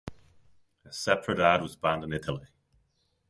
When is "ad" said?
1.39-1.61